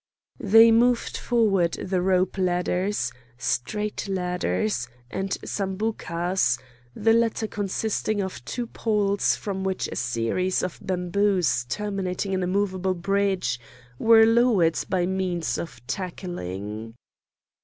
They 0.39 0.71
moved 0.71 1.15
forward 1.15 1.73
the 1.73 2.01
rope 2.01 2.39
ladders, 2.39 3.11
straight 3.37 4.07
ladders, 4.07 4.87
and 5.11 5.29
sambucas, 5.45 6.57
the 6.95 7.13
latter 7.13 7.45
consisting 7.45 8.19
of 8.19 8.43
two 8.43 8.65
poles 8.65 9.35
from 9.35 9.63
which 9.63 9.87
a 9.89 9.95
series 9.95 10.63
of 10.63 10.79
bamboos 10.81 11.65
terminating 11.69 12.33
in 12.33 12.41
a 12.41 12.47
moveable 12.47 12.95
bridge 12.95 13.59
were 13.99 14.25
lowered 14.25 14.79
by 14.89 15.05
means 15.05 15.59
of 15.59 15.85
tackling. 15.85 16.95